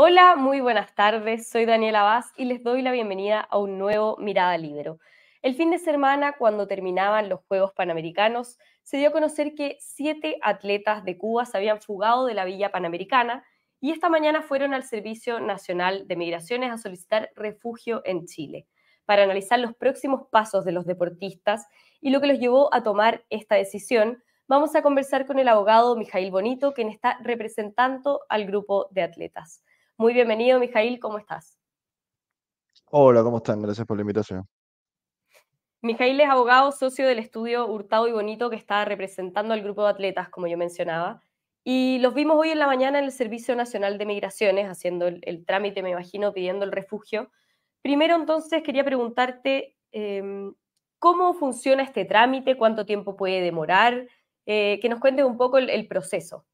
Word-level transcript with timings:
Hola, 0.00 0.36
muy 0.36 0.60
buenas 0.60 0.94
tardes. 0.94 1.48
Soy 1.48 1.64
Daniela 1.64 2.04
Vaz 2.04 2.32
y 2.36 2.44
les 2.44 2.62
doy 2.62 2.82
la 2.82 2.92
bienvenida 2.92 3.40
a 3.40 3.58
un 3.58 3.78
nuevo 3.78 4.16
Mirada 4.18 4.56
Libero. 4.56 5.00
El 5.42 5.56
fin 5.56 5.72
de 5.72 5.80
semana, 5.80 6.36
cuando 6.38 6.68
terminaban 6.68 7.28
los 7.28 7.40
Juegos 7.48 7.72
Panamericanos, 7.72 8.60
se 8.84 8.98
dio 8.98 9.08
a 9.08 9.12
conocer 9.12 9.56
que 9.56 9.76
siete 9.80 10.38
atletas 10.40 11.02
de 11.02 11.18
Cuba 11.18 11.46
se 11.46 11.56
habían 11.56 11.80
fugado 11.80 12.26
de 12.26 12.34
la 12.34 12.44
Villa 12.44 12.70
Panamericana 12.70 13.44
y 13.80 13.90
esta 13.90 14.08
mañana 14.08 14.40
fueron 14.40 14.72
al 14.72 14.84
Servicio 14.84 15.40
Nacional 15.40 16.06
de 16.06 16.14
Migraciones 16.14 16.70
a 16.70 16.78
solicitar 16.78 17.30
refugio 17.34 18.00
en 18.04 18.26
Chile 18.26 18.68
para 19.04 19.24
analizar 19.24 19.58
los 19.58 19.74
próximos 19.74 20.28
pasos 20.30 20.64
de 20.64 20.70
los 20.70 20.86
deportistas 20.86 21.66
y 22.00 22.10
lo 22.10 22.20
que 22.20 22.28
los 22.28 22.38
llevó 22.38 22.72
a 22.72 22.84
tomar 22.84 23.24
esta 23.30 23.56
decisión. 23.56 24.22
Vamos 24.46 24.76
a 24.76 24.82
conversar 24.82 25.26
con 25.26 25.40
el 25.40 25.48
abogado 25.48 25.96
Mijail 25.96 26.30
Bonito, 26.30 26.72
quien 26.72 26.88
está 26.88 27.18
representando 27.20 28.20
al 28.28 28.46
grupo 28.46 28.86
de 28.92 29.02
atletas. 29.02 29.64
Muy 30.00 30.14
bienvenido, 30.14 30.60
Mijail, 30.60 31.00
¿cómo 31.00 31.18
estás? 31.18 31.58
Hola, 32.84 33.24
¿cómo 33.24 33.38
están? 33.38 33.60
Gracias 33.60 33.84
por 33.84 33.96
la 33.96 34.02
invitación. 34.02 34.48
Mijail 35.82 36.20
es 36.20 36.28
abogado, 36.28 36.70
socio 36.70 37.04
del 37.04 37.18
estudio 37.18 37.66
Hurtado 37.66 38.06
y 38.06 38.12
Bonito, 38.12 38.48
que 38.48 38.54
está 38.54 38.84
representando 38.84 39.54
al 39.54 39.62
grupo 39.64 39.82
de 39.82 39.90
atletas, 39.90 40.28
como 40.28 40.46
yo 40.46 40.56
mencionaba. 40.56 41.20
Y 41.64 41.98
los 41.98 42.14
vimos 42.14 42.36
hoy 42.36 42.50
en 42.50 42.60
la 42.60 42.68
mañana 42.68 43.00
en 43.00 43.06
el 43.06 43.10
Servicio 43.10 43.56
Nacional 43.56 43.98
de 43.98 44.06
Migraciones, 44.06 44.68
haciendo 44.68 45.08
el, 45.08 45.44
trámite, 45.44 45.82
me 45.82 45.90
imagino, 45.90 46.32
pidiendo 46.32 46.64
el 46.64 46.70
refugio. 46.70 47.32
Primero, 47.82 48.14
entonces, 48.14 48.62
quería 48.62 48.84
preguntarte 48.84 49.76
em, 49.90 50.54
cómo 51.00 51.34
funciona 51.34 51.82
este 51.82 52.04
trámite, 52.04 52.56
cuánto 52.56 52.86
tiempo 52.86 53.16
puede 53.16 53.40
demorar, 53.40 54.06
eh, 54.46 54.78
que 54.80 54.88
nos 54.88 55.00
cuentes 55.00 55.24
un 55.24 55.36
poco 55.36 55.58
el, 55.58 55.88
proceso. 55.88 56.46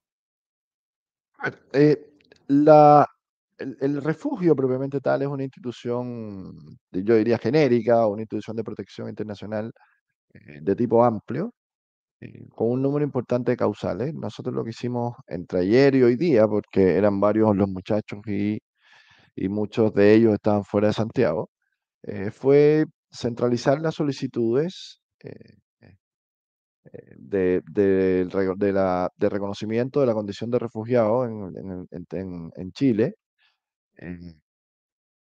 Eh, 1.75 2.11
la, 2.47 3.14
el, 3.59 4.03
refugio 4.03 4.57
propiamente 4.57 5.01
tal 5.01 5.23
es 5.23 5.29
una 5.29 5.45
institución, 5.45 6.55
yo 6.91 7.17
diría 7.17 7.39
genérica, 7.39 8.07
una 8.07 8.23
institución 8.23 8.57
de 8.57 8.65
protección 8.65 9.09
internacional 9.09 9.73
eh, 10.35 10.61
de 10.63 10.77
tipo 10.77 11.05
amplio, 11.05 11.55
eh, 12.21 12.47
con 12.51 12.71
un 12.71 12.83
número 12.83 13.05
importante 13.05 13.53
de 13.53 13.57
causales. 13.57 14.15
Nosotros 14.15 14.55
lo 14.55 14.65
que 14.65 14.71
hicimos 14.71 15.15
entre 15.29 15.61
ayer 15.61 15.95
y 15.97 16.03
hoy 16.05 16.17
día, 16.17 16.47
porque 16.49 16.97
eran 16.97 17.21
varios 17.21 17.57
los 17.57 17.69
muchachos 17.69 18.21
y, 18.27 18.61
muchos 19.49 19.93
de 19.95 20.15
ellos 20.15 20.35
estaban 20.35 20.65
fuera 20.65 20.89
de 20.89 20.95
Santiago, 20.95 21.51
eh, 22.03 22.31
fue 22.31 22.87
centralizar 23.11 23.81
las 23.81 23.95
solicitudes 23.97 25.01
de, 27.17 27.61
reconocimiento 29.21 30.01
de 30.01 30.07
la 30.07 30.15
condición 30.15 30.51
de 30.51 30.59
refugiado 30.59 31.25
en 31.27 32.73
Chile 32.73 33.15
eh, 33.99 34.35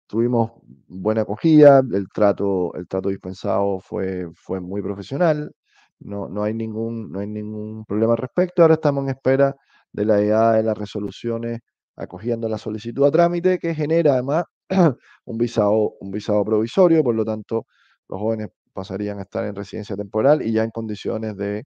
tuvimos 0.07 0.53
buena 0.89 1.23
acogida, 1.23 1.83
el 1.93 2.09
trato, 2.13 2.75
el 2.75 2.89
trato 2.89 3.09
dispensado 3.11 3.81
fue, 3.81 4.29
fue 4.35 4.61
muy 4.61 4.83
profesional, 4.83 5.53
no, 6.01 6.29
no, 6.29 6.43
hay 6.43 6.55
ningún, 6.55 7.13
no 7.13 7.21
hay 7.21 7.27
ningún 7.29 7.85
problema 7.85 8.13
al 8.15 8.19
respecto. 8.19 8.63
Ahora 8.63 8.75
estamos 8.75 9.05
en 9.05 9.11
espera 9.11 9.55
de 9.93 10.05
la 10.05 10.19
llegada 10.19 10.55
de 10.55 10.63
las 10.65 10.77
resoluciones 10.79 11.61
acogiendo 11.97 12.49
la 12.49 12.59
solicitud 12.59 13.05
a 13.07 13.11
trámite, 13.11 13.59
que 13.59 13.75
genera 13.75 14.15
además 14.15 14.45
un 15.27 15.39
visado, 15.39 15.93
un 16.01 16.11
visado 16.11 16.45
provisorio, 16.45 17.03
por 17.05 17.15
lo 17.15 17.25
tanto, 17.25 17.67
los 18.09 18.19
jóvenes 18.21 18.49
pasarían 18.73 19.19
a 19.19 19.23
estar 19.23 19.45
en 19.45 19.55
residencia 19.55 19.97
temporal 19.97 20.43
y 20.43 20.53
ya 20.53 20.65
en 20.65 20.71
condiciones 20.71 21.37
de, 21.37 21.65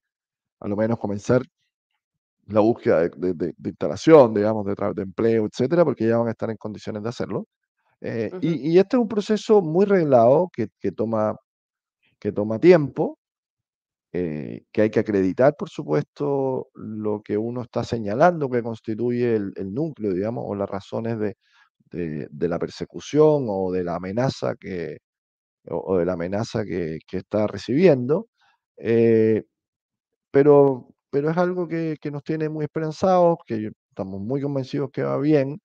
a 0.60 0.68
lo 0.68 0.76
menos, 0.76 0.98
comenzar 0.98 1.42
la 2.48 2.60
búsqueda 2.60 3.08
de, 3.08 3.54
instalación, 3.64 4.34
digamos, 4.34 4.66
de, 4.66 4.74
de, 4.94 5.02
empleo, 5.02 5.46
etcétera, 5.46 5.84
porque 5.84 6.06
ya 6.06 6.18
van 6.18 6.28
a 6.28 6.32
estar 6.32 6.50
en 6.50 6.56
condiciones 6.56 7.02
de 7.02 7.08
hacerlo. 7.08 7.46
Eh, 8.00 8.30
y, 8.42 8.78
este 8.78 8.96
es 8.96 9.00
un 9.00 9.08
proceso 9.08 9.62
muy 9.62 9.86
reglado 9.86 10.50
que, 10.52 10.68
toma, 10.92 11.36
que 12.18 12.32
toma 12.32 12.58
tiempo, 12.58 13.18
eh, 14.12 14.64
que 14.72 14.82
hay 14.82 14.90
que 14.90 15.00
acreditar, 15.00 15.54
por 15.58 15.70
supuesto, 15.70 16.68
lo 16.74 17.22
que 17.22 17.38
uno 17.38 17.62
está 17.62 17.82
señalando 17.84 18.50
que 18.50 18.62
constituye 18.62 19.36
el, 19.36 19.74
núcleo, 19.74 20.12
digamos, 20.12 20.44
o 20.46 20.54
las 20.54 20.68
razones 20.68 21.18
de, 21.18 21.36
de, 21.90 22.48
la 22.48 22.58
persecución 22.58 23.46
o 23.48 23.72
de 23.72 23.84
la 23.84 23.96
amenaza 23.96 24.54
que, 24.56 24.98
o, 25.68 25.98
de 25.98 26.06
la 26.06 26.14
amenaza 26.14 26.64
que, 26.64 26.98
que 27.06 27.18
está 27.18 27.46
recibiendo. 27.46 28.28
Eh, 28.76 29.44
pero 30.30 30.93
pero 31.14 31.30
es 31.30 31.36
algo 31.36 31.68
que, 31.68 31.96
nos 32.10 32.24
tiene 32.24 32.48
muy 32.48 32.64
esperanzados, 32.64 33.38
que 33.46 33.70
estamos 33.88 34.20
muy 34.20 34.40
convencidos 34.40 34.90
que 34.90 35.04
va 35.04 35.16
bien, 35.18 35.60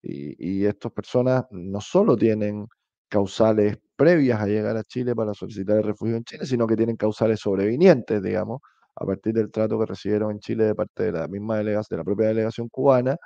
y, 0.00 0.64
estas 0.64 0.92
personas 0.92 1.44
no 1.50 1.78
solo 1.82 2.16
tienen 2.16 2.66
causales 3.10 3.76
previas 3.96 4.40
a 4.40 4.46
llegar 4.46 4.78
a 4.78 4.82
Chile 4.82 5.14
para 5.14 5.34
solicitar 5.34 5.76
el 5.76 5.82
refugio 5.82 6.16
en 6.16 6.24
Chile, 6.24 6.46
sino 6.46 6.66
que 6.66 6.74
tienen 6.74 6.96
causales 6.96 7.38
sobrevinientes, 7.40 8.22
digamos, 8.22 8.62
a 8.96 9.04
partir 9.04 9.34
del 9.34 9.50
trato 9.50 9.78
que 9.78 9.84
recibieron 9.84 10.30
en 10.30 10.38
Chile 10.38 10.64
de 10.64 10.74
parte 10.74 11.02
de 11.02 11.12
la 11.12 11.28
misma 11.28 11.58
delegación, 11.58 11.98
de 11.98 12.00
la 12.00 12.04
propia 12.04 12.28
delegación 12.28 12.70
cubana, 12.70 13.18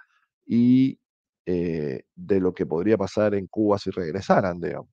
y 0.44 0.98
eh, 1.46 2.02
de 2.12 2.40
lo 2.40 2.52
que 2.52 2.66
podría 2.66 2.96
pasar 2.98 3.36
en 3.36 3.46
Cuba 3.46 3.78
si 3.78 3.90
regresaran, 3.90 4.58
digamos. 4.58 4.90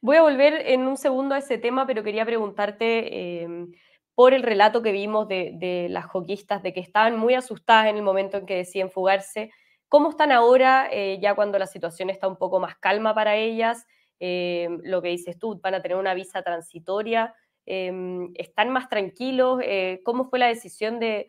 Voy 0.00 0.16
a 0.16 0.22
volver 0.22 0.54
en 0.66 0.80
un 0.80 0.96
segundo 0.96 1.36
a 1.36 1.38
ese 1.38 1.58
tema, 1.58 1.86
pero 1.86 2.02
quería 2.02 2.26
preguntarte, 2.26 3.42
em, 3.44 3.70
por 4.14 4.32
el 4.32 4.42
relato 4.42 4.82
que 4.82 4.92
vimos 4.92 5.26
de, 5.28 5.88
las 5.90 6.06
joquistas, 6.06 6.62
de 6.62 6.72
que 6.72 6.80
estaban 6.80 7.18
muy 7.18 7.34
asustadas 7.34 7.88
en 7.88 7.96
el 7.96 8.02
momento 8.02 8.38
en 8.38 8.46
que 8.46 8.56
deciden 8.56 8.90
fugarse. 8.90 9.50
¿Cómo 9.88 10.10
están 10.10 10.32
ahora, 10.32 10.88
eh, 10.92 11.18
ya 11.20 11.34
cuando 11.34 11.58
la 11.58 11.66
situación 11.66 12.10
está 12.10 12.28
un 12.28 12.36
poco 12.36 12.60
más 12.60 12.76
calma 12.76 13.14
para 13.14 13.36
ellas? 13.36 13.86
Eh, 14.20 14.68
lo 14.82 15.02
que 15.02 15.08
dices 15.08 15.38
tú, 15.38 15.60
van 15.60 15.74
a 15.74 15.82
tener 15.82 15.96
una 15.96 16.14
visa 16.14 16.42
transitoria. 16.42 17.34
Em, 17.66 18.30
¿Están 18.34 18.70
más 18.70 18.88
tranquilos? 18.88 19.60
Eh, 19.64 20.00
¿Cómo 20.04 20.24
fue 20.24 20.38
la 20.38 20.46
decisión 20.46 21.00
de, 21.00 21.28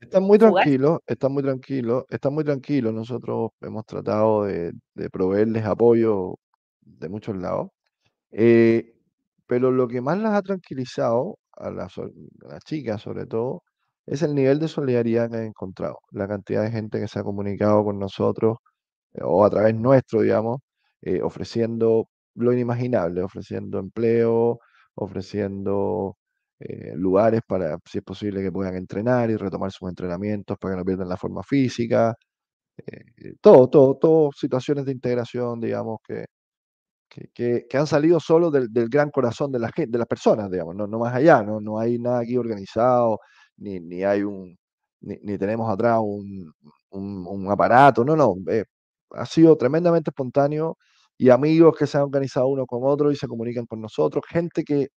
están 0.00 0.22
muy 0.22 0.38
tranquilos, 0.38 1.00
están 1.06 1.32
muy 1.32 1.42
tranquilos, 1.42 2.04
están 2.08 2.32
muy 2.32 2.42
tranquilos. 2.42 2.94
Nosotros 2.94 3.50
hemos 3.60 3.84
tratado 3.84 4.44
de, 4.44 4.72
proveerles 5.12 5.64
apoyo 5.66 6.38
de 6.80 7.08
muchos 7.10 7.36
lados. 7.36 7.68
pero 9.46 9.70
lo 9.70 9.86
que 9.88 10.00
más 10.00 10.18
las 10.18 10.32
ha 10.34 10.42
tranquilizado 10.42 11.38
a 11.56 11.70
las, 11.70 11.94
chicas 12.64 13.02
sobre 13.02 13.26
todo, 13.26 13.62
es 14.06 14.22
el 14.22 14.34
nivel 14.34 14.58
de 14.60 14.68
solidaridad 14.68 15.30
que 15.30 15.38
he 15.38 15.46
encontrado, 15.46 16.00
la 16.12 16.28
cantidad 16.28 16.62
de 16.62 16.70
gente 16.70 17.00
que 17.00 17.08
se 17.08 17.18
ha 17.18 17.24
comunicado 17.24 17.84
con 17.84 17.98
nosotros 17.98 18.58
eh, 19.14 19.20
o 19.24 19.44
a 19.44 19.50
través 19.50 19.74
nuestro, 19.74 20.22
digamos, 20.22 20.60
eh, 21.02 21.22
ofreciendo 21.22 22.08
lo 22.34 22.52
inimaginable, 22.52 23.22
ofreciendo 23.22 23.78
empleo, 23.78 24.60
ofreciendo 24.94 26.16
eh, 26.60 26.94
lugares 26.96 27.42
para, 27.46 27.78
si 27.86 27.98
es 27.98 28.04
posible, 28.04 28.42
que 28.42 28.52
puedan 28.52 28.76
entrenar 28.76 29.30
y 29.30 29.36
retomar 29.36 29.72
sus 29.72 29.88
entrenamientos 29.88 30.58
para 30.58 30.74
que 30.74 30.78
no 30.78 30.84
pierdan 30.84 31.08
la 31.08 31.16
forma 31.16 31.42
física, 31.42 32.14
todo, 33.40 33.68
todo, 33.68 33.96
todo, 33.96 34.30
situaciones 34.32 34.84
de 34.84 34.92
integración, 34.92 35.60
digamos, 35.60 35.98
que, 36.06 36.26
que, 37.08 37.66
han 37.72 37.86
salido 37.86 38.20
solo 38.20 38.50
del, 38.50 38.68
gran 38.88 39.10
corazón 39.10 39.52
de 39.52 39.58
las 39.58 40.06
personas, 40.08 40.50
digamos, 40.50 40.74
no, 40.76 40.86
más 40.98 41.14
allá, 41.14 41.42
no, 41.42 41.60
no 41.60 41.78
hay 41.78 41.98
nada 41.98 42.20
aquí 42.20 42.36
organizado, 42.36 43.20
ni, 43.56 43.80
ni 43.80 44.04
hay 44.04 44.22
un, 44.22 44.56
ni, 45.00 45.38
tenemos 45.38 45.70
atrás 45.72 46.00
un, 46.02 46.52
un, 46.90 47.50
aparato, 47.50 48.04
no, 48.04 48.16
no, 48.16 48.36
eh, 48.50 48.64
ha 49.10 49.26
sido 49.26 49.56
tremendamente 49.56 50.10
espontáneo 50.10 50.76
y 51.18 51.30
amigos 51.30 51.76
que 51.78 51.86
se 51.86 51.98
han 51.98 52.04
organizado 52.04 52.48
uno 52.48 52.66
con 52.66 52.80
otro 52.84 53.10
y 53.10 53.16
se 53.16 53.28
comunican 53.28 53.66
con 53.66 53.80
nosotros, 53.80 54.24
gente 54.28 54.64
que 54.64 54.88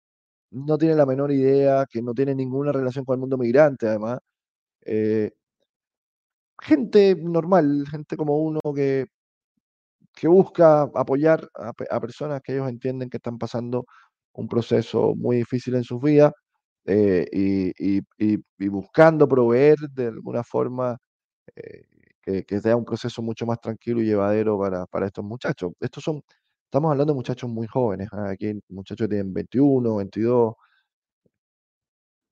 no 0.52 0.78
tiene 0.78 0.96
la 0.96 1.06
menor 1.06 1.32
idea, 1.32 1.86
que 1.90 2.02
no 2.02 2.14
tiene 2.14 2.36
ninguna 2.36 2.72
relación 2.72 3.06
con 3.06 3.16
el 3.16 3.20
mundo 3.22 3.38
migrante, 3.38 3.88
además. 3.88 4.20
Eh, 4.86 5.32
gente 6.62 7.16
normal, 7.16 7.86
gente 7.90 8.18
como 8.18 8.40
uno 8.40 8.60
que, 8.76 9.06
que 10.20 10.28
busca 10.28 10.84
apoyar 10.96 11.50
a, 11.56 12.00
personas 12.02 12.42
que 12.44 12.54
ellos 12.54 12.70
entienden 12.70 13.10
que 13.10 13.18
están 13.18 13.38
pasando 13.38 13.86
un 14.34 14.48
proceso 14.48 15.16
muy 15.16 15.38
difícil 15.38 15.76
en 15.76 15.84
sus 15.84 16.02
vidas 16.02 16.34
eh, 16.86 17.26
y, 17.32 18.02
buscando 18.70 19.28
proveer 19.28 19.78
de 19.92 20.08
alguna 20.08 20.44
forma 20.44 20.98
eh, 21.56 21.84
que, 22.46 22.60
sea 22.62 22.76
un 22.76 22.86
proceso 22.86 23.22
mucho 23.22 23.46
más 23.46 23.60
tranquilo 23.62 24.02
y 24.02 24.06
llevadero 24.06 24.60
para, 24.60 25.08
estos 25.08 25.26
muchachos. 25.26 25.72
Estos 25.80 26.04
son, 26.04 26.22
estamos 26.66 26.92
hablando 26.92 27.14
de 27.14 27.18
muchachos 27.18 27.50
muy 27.50 27.68
jóvenes, 27.68 28.10
¿ah? 28.12 28.30
aquí 28.32 28.60
muchachos 28.70 29.06
que 29.08 29.16
tienen 29.16 29.34
21, 29.34 29.96
22, 29.98 30.54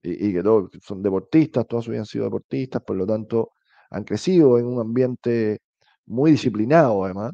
y, 0.04 0.34
que 0.34 0.44
todos 0.44 0.72
son 0.82 1.02
deportistas, 1.02 1.68
todos 1.68 1.88
habían 1.88 2.06
sido 2.06 2.26
deportistas, 2.26 2.82
por 2.84 2.96
lo 2.98 3.06
tanto 3.06 3.52
han 3.90 4.04
crecido 4.04 4.58
en 4.60 4.66
un 4.68 4.80
ambiente 4.82 5.60
muy 6.06 6.32
disciplinado 6.32 7.06
además, 7.06 7.32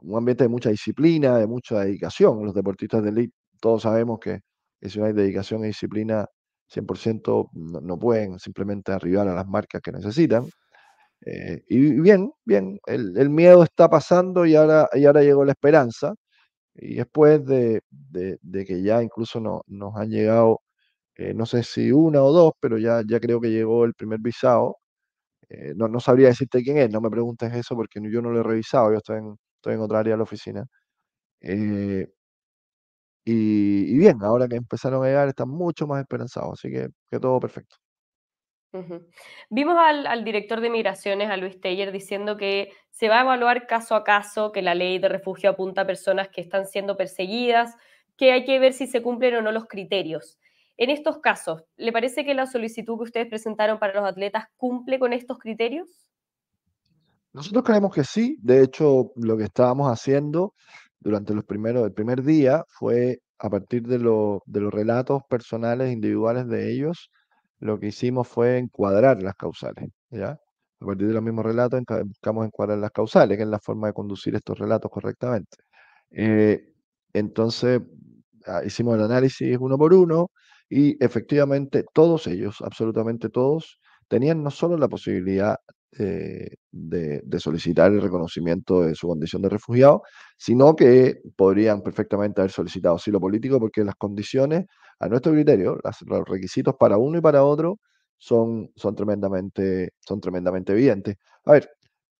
un 0.00 0.18
ambiente 0.18 0.44
de 0.44 0.48
mucha 0.48 0.70
disciplina, 0.70 1.38
de 1.38 1.46
mucha 1.46 1.80
dedicación. 1.80 2.44
Los 2.44 2.54
deportistas 2.54 3.02
de 3.02 3.10
elite, 3.10 3.34
todos 3.60 3.82
sabemos 3.82 4.18
que, 4.20 4.40
si 4.82 4.98
no 4.98 5.06
hay 5.06 5.12
dedicación 5.12 5.64
y 5.64 5.68
disciplina 5.68 6.26
100%, 6.68 7.50
no, 7.54 7.98
pueden 7.98 8.38
simplemente 8.38 8.92
arribar 8.92 9.28
a 9.28 9.34
las 9.34 9.46
marcas 9.46 9.80
que 9.82 9.92
necesitan. 9.92 10.44
Eh, 11.26 11.62
y 11.68 12.00
bien, 12.00 12.30
bien, 12.44 12.78
el, 12.86 13.30
miedo 13.30 13.64
está 13.64 13.88
pasando 13.90 14.46
y 14.46 14.54
ahora, 14.56 14.88
y 14.94 15.04
ahora 15.06 15.22
llegó 15.22 15.44
la 15.44 15.52
esperanza. 15.52 16.14
Y 16.74 16.96
después 16.96 17.44
de, 17.46 17.82
que 18.66 18.82
ya 18.82 19.02
incluso 19.02 19.40
no, 19.40 19.62
nos 19.68 19.96
han 19.96 20.10
llegado, 20.10 20.60
eh, 21.16 21.34
no 21.34 21.46
sé 21.46 21.62
si 21.64 21.92
una 21.92 22.22
o 22.22 22.32
dos, 22.32 22.52
pero 22.60 22.78
ya, 22.78 23.02
ya 23.08 23.20
creo 23.20 23.40
que 23.40 23.50
llegó 23.50 23.84
el 23.84 23.94
primer 23.94 24.20
visado. 24.20 24.78
Eh, 25.50 25.74
no, 25.76 25.88
no 25.88 26.00
sabría 26.00 26.28
decirte 26.28 26.62
quién 26.62 26.78
es, 26.78 26.90
no 26.90 27.00
me 27.00 27.10
preguntes 27.10 27.54
eso 27.54 27.74
porque 27.76 28.00
yo 28.10 28.22
no 28.22 28.30
lo 28.30 28.40
he 28.40 28.42
revisado, 28.44 28.92
yo 28.92 28.98
estoy 28.98 29.18
en, 29.18 29.36
en 29.74 29.80
otra 29.80 30.00
área 30.00 30.12
de 30.14 30.18
la 30.18 30.22
oficina. 30.24 30.64
y, 33.24 33.98
bien, 33.98 34.18
ahora 34.22 34.48
que 34.48 34.56
empezaron 34.56 35.04
a 35.04 35.08
llegar 35.08 35.28
están 35.28 35.48
mucho 35.50 35.86
más 35.86 36.00
esperanzados, 36.00 36.52
así 36.54 36.70
que, 36.70 36.88
todo 37.20 37.38
perfecto. 37.40 37.76
Vimos 39.50 39.76
al, 39.78 40.24
director 40.24 40.60
de 40.60 40.70
migraciones, 40.70 41.30
a 41.30 41.36
Luis 41.36 41.60
Teyer, 41.60 41.90
diciendo 41.90 42.36
que 42.36 42.70
se 42.90 43.08
va 43.08 43.18
a 43.18 43.22
evaluar 43.22 43.66
caso 43.66 43.94
a 43.94 44.04
caso, 44.04 44.52
que 44.52 44.62
la 44.62 44.74
ley 44.74 44.98
de 44.98 45.08
refugio 45.08 45.50
apunta 45.50 45.82
a 45.82 45.86
personas 45.86 46.28
que 46.28 46.40
están 46.40 46.66
siendo 46.66 46.96
perseguidas, 46.96 47.76
que 48.16 48.32
hay 48.32 48.44
que 48.44 48.58
ver 48.58 48.72
si 48.74 48.86
se 48.86 49.02
cumplen 49.02 49.36
o 49.36 49.42
no 49.42 49.52
los 49.52 49.66
criterios. 49.66 50.38
En 50.76 50.90
estos 50.90 51.18
casos, 51.18 51.64
¿le 51.76 51.92
parece 51.92 52.24
que 52.24 52.34
la 52.34 52.46
solicitud 52.46 52.98
que 52.98 53.04
ustedes 53.04 53.28
presentaron 53.28 53.78
para 53.78 53.94
los 53.94 54.04
atletas 54.04 54.46
cumple 54.56 54.98
con 54.98 55.12
estos 55.12 55.38
criterios? 55.38 56.07
Nosotros 57.32 57.64
creemos 57.64 57.94
que 57.94 58.04
sí. 58.04 58.36
De 58.40 58.62
hecho, 58.62 59.12
lo 59.16 59.36
que 59.36 59.44
estábamos 59.44 59.90
haciendo 59.90 60.54
durante 61.00 61.34
los 61.34 61.44
primeros, 61.44 61.84
el 61.84 61.92
primer 61.92 62.22
día 62.22 62.64
fue 62.68 63.20
a 63.38 63.50
partir 63.50 63.86
de, 63.86 63.98
los 63.98 64.42
relatos 64.46 65.22
personales, 65.28 65.92
individuales 65.92 66.48
de 66.48 66.72
ellos, 66.72 67.10
lo 67.60 67.78
que 67.78 67.88
hicimos 67.88 68.28
fue 68.28 68.58
encuadrar 68.58 69.22
las 69.22 69.34
causales, 69.36 69.90
¿ya? 70.10 70.38
A 70.80 70.86
partir 70.86 71.08
de 71.08 71.14
los 71.14 71.22
mismos 71.22 71.44
relatos 71.44 71.82
buscamos 72.04 72.46
encuadrar 72.46 72.78
las 72.78 72.90
causales, 72.92 73.36
que 73.36 73.42
es 73.42 73.48
la 73.48 73.58
forma 73.58 73.88
de 73.88 73.92
conducir 73.92 74.34
estos 74.34 74.58
relatos 74.58 74.90
correctamente. 74.90 75.56
Eh, 76.10 76.72
entonces, 77.12 77.80
ah, 78.46 78.62
hicimos 78.64 78.96
el 78.96 79.04
análisis 79.04 79.56
uno 79.60 79.76
por 79.78 79.92
uno 79.94 80.30
y 80.68 81.02
efectivamente 81.04 81.84
todos 81.92 82.26
ellos, 82.26 82.58
absolutamente 82.62 83.28
todos, 83.28 83.80
tenían 84.08 84.42
no 84.42 84.50
solo 84.50 84.76
la 84.76 84.88
posibilidad 84.88 85.56
eh, 85.98 86.56
de, 86.70 87.40
solicitar 87.40 87.92
el 87.92 88.02
reconocimiento 88.02 88.82
de 88.82 88.94
su 88.94 89.08
condición 89.08 89.42
de 89.42 89.48
refugiado, 89.48 90.02
sino 90.36 90.76
que 90.76 91.20
podrían 91.36 91.82
perfectamente 91.82 92.40
haber 92.40 92.50
solicitado 92.50 92.96
asilo 92.96 93.20
político 93.20 93.58
porque 93.60 93.84
las 93.84 93.94
condiciones, 93.96 94.66
a 95.00 95.08
nuestro 95.08 95.32
criterio, 95.32 95.78
los 96.06 96.28
requisitos 96.28 96.74
para 96.78 96.98
uno 96.98 97.18
y 97.18 97.20
para 97.20 97.44
otro 97.44 97.78
son, 98.18 98.70
son, 98.76 98.94
tremendamente, 98.96 99.90
son 100.00 100.20
tremendamente 100.20 100.72
evidentes. 100.72 101.16
A 101.44 101.52
ver, 101.52 101.70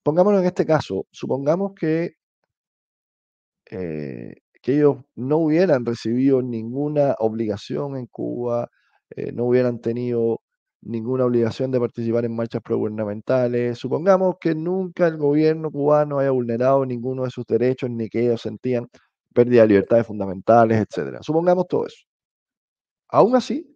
pongámonos 0.03 0.41
en 0.41 0.47
este 0.47 0.64
caso, 0.67 1.06
supongamos 1.11 1.73
que 1.79 2.12
eh, 3.71 4.35
que 4.62 4.75
ellos 4.76 4.97
no 5.14 5.38
hubieran 5.38 5.85
recibido 5.85 6.43
ninguna 6.43 7.14
obligación 7.19 7.97
en 7.97 8.06
Cuba, 8.06 8.69
eh, 9.11 9.32
no 9.32 9.44
hubieran 9.44 9.81
tenido 9.81 10.41
ninguna 10.83 11.25
obligación 11.25 11.71
de 11.71 11.81
participar 11.81 12.25
en 12.25 12.37
marchas 12.37 12.63
progubernamentales. 12.63 13.79
Supongamos 13.79 14.37
que 14.41 14.55
nunca 14.55 15.07
el 15.07 15.17
gobierno 15.17 15.71
cubano 15.71 16.19
haya 16.19 16.31
vulnerado 16.31 16.85
ninguno 16.87 17.25
de 17.25 17.31
sus 17.31 17.45
derechos, 17.47 17.91
ni 17.91 18.09
que 18.09 18.21
ellos 18.23 18.43
sentían 18.43 18.89
pérdida 19.35 19.63
de 19.63 19.69
libertades 19.69 20.07
fundamentales, 20.07 20.79
etc. 20.81 21.19
Supongamos 21.23 21.67
todo 21.69 21.87
eso. 21.87 22.05
Aún 23.09 23.37
así, 23.37 23.67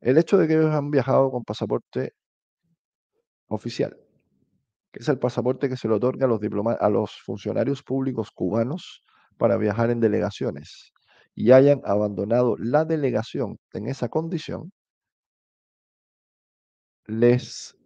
el 0.00 0.18
hecho 0.18 0.36
de 0.38 0.48
que 0.48 0.54
ellos 0.54 0.74
han 0.74 0.90
viajado 0.90 1.30
con 1.30 1.44
pasaporte 1.44 2.14
oficial, 3.48 3.96
que 4.92 5.00
es 5.00 5.08
el 5.08 5.18
pasaporte 5.18 5.68
que 5.68 5.76
se 5.76 5.88
le 5.88 5.94
otorga 5.94 6.26
a 6.26 6.28
los, 6.28 6.40
a 6.80 6.88
los 6.90 7.12
funcionarios 7.24 7.82
públicos 7.82 8.30
cubanos 8.30 9.02
para 9.38 9.56
viajar 9.56 9.90
en 9.90 10.00
delegaciones 10.00 10.92
y 11.34 11.52
hayan 11.52 11.80
abandonado 11.84 12.56
la 12.58 12.84
delegación 12.84 13.58
en 13.72 13.88
esa 13.88 14.08
condición, 14.08 14.72
les 17.06 17.76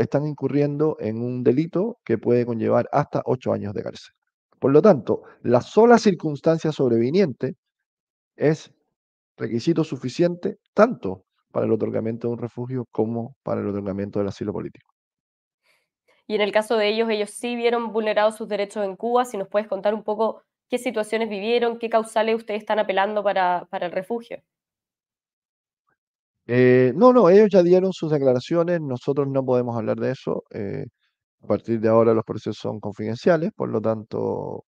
están 0.00 0.26
incurriendo 0.26 0.96
en 0.98 1.22
un 1.22 1.42
delito 1.44 1.98
que 2.04 2.18
puede 2.18 2.46
conllevar 2.46 2.88
hasta 2.92 3.22
ocho 3.24 3.52
años 3.52 3.74
de 3.74 3.82
cárcel. 3.82 4.14
Por 4.58 4.72
lo 4.72 4.80
tanto, 4.80 5.22
la 5.42 5.60
sola 5.60 5.98
circunstancia 5.98 6.72
sobreviniente 6.72 7.56
es 8.36 8.72
requisito 9.36 9.84
suficiente 9.84 10.58
tanto 10.74 11.24
para 11.50 11.66
el 11.66 11.72
otorgamiento 11.72 12.28
de 12.28 12.34
un 12.34 12.38
refugio 12.38 12.86
como 12.90 13.36
para 13.42 13.60
el 13.60 13.68
otorgamiento 13.68 14.18
del 14.18 14.28
asilo 14.28 14.52
político. 14.52 14.92
Y 16.26 16.36
en 16.36 16.40
el 16.40 16.52
caso 16.52 16.76
de 16.76 16.88
ellos, 16.88 17.10
ellos 17.10 17.30
sí 17.30 17.56
vieron 17.56 17.92
vulnerados 17.92 18.36
sus 18.36 18.48
derechos 18.48 18.84
en 18.84 18.96
Cuba. 18.96 19.24
Si 19.24 19.36
nos 19.36 19.48
puedes 19.48 19.68
contar 19.68 19.94
un 19.94 20.04
poco 20.04 20.42
qué 20.70 20.78
situaciones 20.78 21.28
vivieron, 21.28 21.78
qué 21.78 21.90
causales 21.90 22.36
ustedes 22.36 22.60
están 22.60 22.78
apelando 22.78 23.22
para, 23.22 23.66
para 23.70 23.86
el 23.86 23.92
refugio. 23.92 24.42
Eh, 26.46 26.92
no, 26.96 27.12
no, 27.12 27.28
ellos 27.30 27.48
ya 27.50 27.62
dieron 27.62 27.92
sus 27.92 28.10
declaraciones, 28.10 28.80
nosotros 28.80 29.28
no 29.28 29.44
podemos 29.44 29.76
hablar 29.76 29.98
de 29.98 30.10
eso. 30.12 30.44
Eh, 30.50 30.86
a 31.42 31.46
partir 31.46 31.80
de 31.80 31.88
ahora 31.88 32.14
los 32.14 32.24
procesos 32.24 32.58
son 32.58 32.80
confidenciales, 32.80 33.52
por 33.56 33.68
lo 33.70 33.80
tanto, 33.80 34.64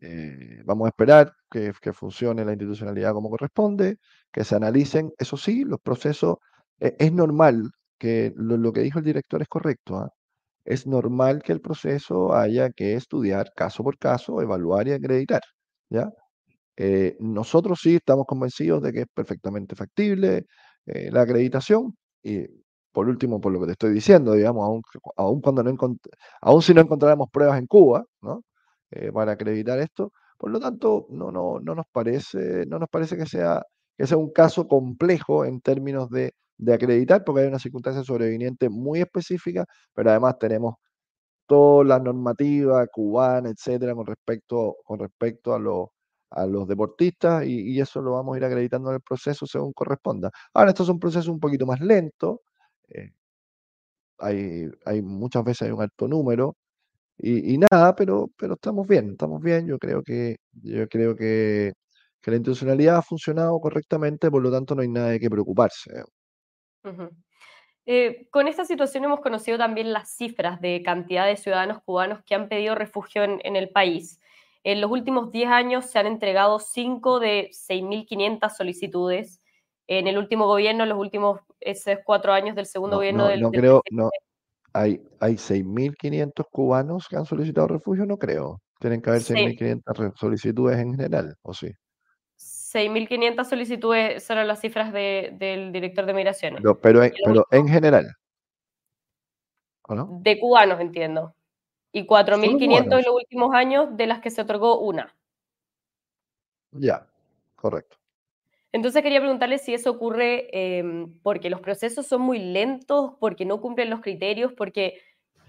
eh, 0.00 0.62
vamos 0.64 0.86
a 0.86 0.88
esperar 0.88 1.32
que, 1.50 1.72
funcione 1.92 2.44
la 2.44 2.52
institucionalidad 2.52 3.12
como 3.12 3.30
corresponde, 3.30 3.98
que 4.32 4.44
se 4.44 4.56
analicen. 4.56 5.12
Eso 5.18 5.36
sí, 5.36 5.64
los 5.64 5.80
procesos, 5.80 6.36
es 6.80 7.12
normal 7.12 7.70
que 7.98 8.32
lo, 8.36 8.72
que 8.72 8.80
dijo 8.80 8.98
el 8.98 9.04
director 9.04 9.42
es 9.42 9.48
correcto. 9.48 9.96
¿ah? 9.98 10.10
Es 10.64 10.86
normal 10.86 11.42
que 11.42 11.52
el 11.52 11.60
proceso 11.60 12.34
haya 12.34 12.70
que 12.70 12.94
estudiar 12.94 13.52
caso 13.56 13.84
por 13.84 13.98
caso, 13.98 14.42
evaluar 14.42 14.88
y 14.88 14.92
acreditar. 14.92 15.42
¿ya? 15.90 16.10
Eh, 16.76 17.16
nosotros 17.20 17.80
sí 17.82 17.96
estamos 17.96 18.26
convencidos 18.26 18.82
de 18.82 18.92
que 18.92 19.00
es 19.02 19.06
perfectamente 19.14 19.76
factible 19.76 20.46
eh, 20.86 21.10
la 21.12 21.22
acreditación 21.22 21.94
y 22.22 22.46
por 22.92 23.08
último, 23.08 23.40
por 23.40 23.52
lo 23.52 23.60
que 23.60 23.66
te 23.66 23.72
estoy 23.72 23.92
diciendo, 23.92 24.34
digamos, 24.34 24.82
aún, 25.16 25.40
cuando 25.40 25.62
no 25.62 25.74
aún 26.42 26.62
si 26.62 26.74
no 26.74 26.82
encontráramos 26.82 27.28
pruebas 27.30 27.58
en 27.58 27.66
Cuba, 27.66 28.04
¿no? 28.20 28.42
Eh, 28.90 29.10
para 29.12 29.32
acreditar 29.32 29.78
esto, 29.78 30.12
por 30.38 30.50
lo 30.50 30.60
tanto, 30.60 31.06
no, 31.10 31.32
no, 31.32 31.58
no 31.60 31.74
nos 31.74 31.86
parece, 31.90 32.66
no 32.66 32.78
nos 32.78 32.88
parece 32.90 33.16
que 33.16 33.26
sea, 33.26 33.62
que 33.96 34.06
sea 34.06 34.18
un 34.18 34.30
caso 34.32 34.68
complejo 34.68 35.44
en 35.46 35.60
términos 35.62 36.10
de, 36.10 36.32
de 36.58 36.74
acreditar, 36.74 37.24
porque 37.24 37.42
hay 37.42 37.48
una 37.48 37.58
circunstancia 37.58 38.04
sobreviniente 38.04 38.68
muy 38.68 39.00
específica, 39.00 39.64
pero 39.94 40.10
además 40.10 40.38
tenemos 40.38 40.74
toda 41.46 41.84
la 41.84 41.98
normativa 41.98 42.86
cubana, 42.88 43.50
etcétera, 43.50 43.94
con 43.94 44.06
respecto, 44.06 44.76
con 44.84 44.98
respecto 45.00 45.54
a, 45.54 45.58
los 45.58 45.88
a 46.32 46.46
los 46.46 46.66
deportistas 46.68 47.44
y, 47.46 47.80
eso 47.80 48.00
lo 48.02 48.12
vamos 48.12 48.34
a 48.34 48.38
ir 48.38 48.44
acreditando 48.44 48.90
en 48.90 48.96
el 48.96 49.02
proceso 49.02 49.46
según 49.46 49.72
corresponda. 49.72 50.30
Ahora, 50.54 50.70
esto 50.70 50.82
es 50.84 50.88
un 50.88 51.00
proceso 51.00 51.32
un 51.32 51.40
poquito 51.40 51.66
más 51.66 51.80
lento, 51.80 52.42
eh, 52.88 53.12
hay, 54.18 54.70
hay, 54.86 55.02
muchas 55.02 55.44
veces 55.44 55.62
hay 55.62 55.72
un 55.72 55.82
alto 55.82 56.08
número 56.08 56.56
y, 57.18 57.58
nada, 57.58 57.94
pero, 57.94 58.30
pero 58.36 58.54
estamos 58.54 58.86
bien, 58.86 59.12
estamos 59.12 59.40
bien, 59.42 59.66
yo 59.66 59.78
creo 59.78 60.02
que, 60.02 60.36
yo 60.62 60.88
creo 60.88 61.14
que, 61.16 61.72
que 62.20 62.30
la 62.30 62.36
institucionalidad 62.36 62.96
ha 62.96 63.02
funcionado 63.02 63.60
correctamente, 63.60 64.30
por 64.30 64.42
lo 64.42 64.50
tanto 64.50 64.74
no 64.74 64.82
hay 64.82 64.88
nada 64.88 65.10
de 65.10 65.20
qué 65.20 65.30
preocuparse. 65.30 66.04
Eh, 67.84 68.28
con 68.30 68.46
esta 68.46 68.64
situación 68.64 69.04
hemos 69.04 69.20
conocido 69.20 69.58
también 69.58 69.92
las 69.92 70.16
cifras 70.16 70.60
de 70.60 70.82
cantidad 70.84 71.26
de 71.26 71.36
ciudadanos 71.36 71.82
cubanos 71.82 72.22
que 72.24 72.36
han 72.36 72.48
pedido 72.48 72.76
refugio 72.76 73.24
en, 73.24 73.56
el 73.56 73.70
país. 73.70 74.20
En 74.64 74.80
los 74.80 74.90
últimos 74.90 75.32
10 75.32 75.48
años 75.48 75.86
se 75.86 75.98
han 75.98 76.06
entregado 76.06 76.58
5 76.58 77.20
de 77.20 77.50
6.500 77.52 78.50
solicitudes. 78.50 79.40
En 79.88 80.06
el 80.06 80.16
último 80.16 80.46
gobierno, 80.46 80.84
en 80.84 80.88
los 80.88 80.98
últimos 80.98 81.40
esos 81.60 81.96
cuatro 82.04 82.32
años 82.32 82.54
del 82.54 82.66
segundo 82.66 82.96
gobierno 82.96 83.26
del, 83.26 83.40
no 83.40 83.50
creo, 83.50 83.82
no. 83.90 84.10
Hay, 84.72 85.02
hay 85.20 85.34
6.500 85.34 86.46
cubanos 86.50 87.08
que 87.08 87.16
han 87.16 87.26
solicitado 87.26 87.68
refugio, 87.68 88.06
no 88.06 88.16
creo. 88.16 88.60
Tienen 88.78 89.02
que 89.02 89.10
haber 89.10 89.22
6.500 89.22 90.16
solicitudes 90.16 90.78
en 90.78 90.92
general, 90.92 91.36
¿o 91.42 91.52
sí? 91.52 91.72
6.500 92.38 93.44
solicitudes 93.44 94.24
son 94.24 94.46
las 94.46 94.60
cifras 94.60 94.92
del 94.92 95.72
director 95.72 96.06
de 96.06 96.14
migraciones. 96.14 96.62
pero, 96.80 97.02
en, 97.02 97.68
general. 97.68 98.16
De 100.22 100.40
cubanos, 100.40 100.80
entiendo. 100.80 101.34
Y 101.92 102.06
4.500 102.06 102.98
en 102.98 103.04
los 103.04 103.14
últimos 103.14 103.54
años, 103.54 103.96
de 103.96 104.06
las 104.06 104.20
que 104.20 104.30
se 104.30 104.42
otorgó 104.42 104.80
una. 104.80 105.14
Ya, 106.72 107.06
correcto. 107.54 107.98
Entonces 108.72 109.02
quería 109.02 109.20
preguntarle 109.20 109.58
si 109.58 109.74
eso 109.74 109.90
ocurre 109.90 110.48
em, 110.52 111.12
porque 111.22 111.50
los 111.50 111.60
procesos 111.60 112.06
son 112.06 112.22
muy 112.22 112.38
lentos, 112.38 113.12
porque 113.20 113.44
no 113.44 113.60
cumplen 113.60 113.90
los 113.90 114.00
criterios, 114.00 114.52
porque, 114.54 114.98